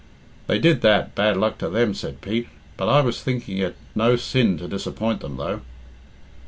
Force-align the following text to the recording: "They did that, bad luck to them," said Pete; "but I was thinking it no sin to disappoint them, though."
"They 0.47 0.57
did 0.57 0.81
that, 0.81 1.13
bad 1.13 1.37
luck 1.37 1.59
to 1.59 1.69
them," 1.69 1.93
said 1.93 2.21
Pete; 2.21 2.47
"but 2.75 2.89
I 2.89 3.01
was 3.01 3.21
thinking 3.21 3.59
it 3.59 3.75
no 3.93 4.15
sin 4.15 4.57
to 4.57 4.67
disappoint 4.67 5.19
them, 5.19 5.37
though." 5.37 5.61